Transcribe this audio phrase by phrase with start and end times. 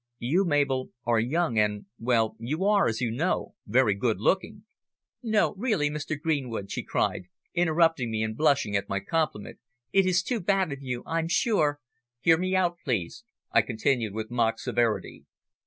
[0.17, 4.63] You, Mabel, are young, and well, you are, as you know, very good looking"
[5.21, 6.19] "No, really, Mr.
[6.19, 9.59] Greenwood," she cried, interrupting me and blushing at my compliment,
[9.93, 11.03] "it is too bad of you.
[11.05, 11.79] I'm sure"
[12.23, 15.25] "Hear me out, please," I continued with mock severity.